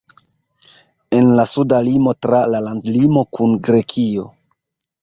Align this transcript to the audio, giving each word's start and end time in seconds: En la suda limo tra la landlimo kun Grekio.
En 1.17 1.29
la 1.41 1.45
suda 1.51 1.83
limo 1.89 2.15
tra 2.27 2.41
la 2.55 2.63
landlimo 2.71 3.27
kun 3.39 3.57
Grekio. 3.71 4.29